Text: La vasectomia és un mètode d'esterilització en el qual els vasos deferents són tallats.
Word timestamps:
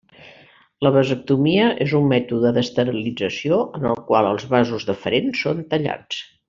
La 0.85 0.91
vasectomia 0.95 1.67
és 1.85 1.93
un 2.01 2.09
mètode 2.13 2.53
d'esterilització 2.57 3.63
en 3.81 3.87
el 3.93 4.03
qual 4.11 4.33
els 4.35 4.51
vasos 4.57 4.93
deferents 4.93 5.47
són 5.47 5.67
tallats. 5.75 6.29